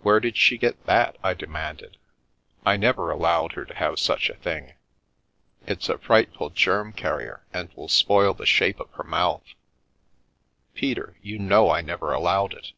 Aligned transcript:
"Where 0.00 0.18
did 0.18 0.38
she 0.38 0.56
get 0.56 0.86
that?" 0.86 1.18
I 1.22 1.34
demanded. 1.34 1.98
"I 2.64 2.78
never 2.78 3.02
no 3.08 3.08
We 3.08 3.12
Increase 3.16 3.20
and 3.28 3.28
Multiply 3.28 3.28
allowed 3.28 3.52
her 3.52 3.64
to 3.66 3.74
have 3.74 3.98
such 4.00 4.30
a 4.30 4.36
thing. 4.36 4.72
It's 5.66 5.88
a 5.90 5.98
frightful 5.98 6.48
germ 6.48 6.94
carrier 6.94 7.44
and 7.52 7.70
will 7.74 7.88
spoil 7.90 8.32
the 8.32 8.46
shape 8.46 8.80
of 8.80 8.88
her 8.92 9.04
mouth. 9.04 9.44
Peter, 10.72 11.18
you 11.20 11.38
know 11.38 11.68
I 11.70 11.82
never 11.82 12.14
allowed 12.14 12.54
it." 12.54 12.72